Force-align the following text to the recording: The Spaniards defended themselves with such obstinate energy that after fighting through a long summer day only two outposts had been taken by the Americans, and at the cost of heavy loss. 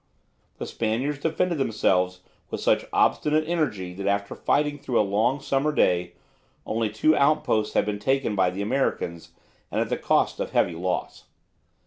The 0.57 0.65
Spaniards 0.65 1.19
defended 1.19 1.59
themselves 1.59 2.21
with 2.49 2.59
such 2.59 2.87
obstinate 2.91 3.47
energy 3.47 3.93
that 3.93 4.07
after 4.07 4.33
fighting 4.33 4.79
through 4.79 4.99
a 4.99 5.05
long 5.07 5.39
summer 5.39 5.71
day 5.71 6.13
only 6.65 6.89
two 6.89 7.15
outposts 7.15 7.75
had 7.75 7.85
been 7.85 7.99
taken 7.99 8.35
by 8.35 8.49
the 8.49 8.63
Americans, 8.63 9.29
and 9.69 9.79
at 9.79 9.89
the 9.89 9.97
cost 9.97 10.39
of 10.39 10.53
heavy 10.53 10.73
loss. 10.73 11.25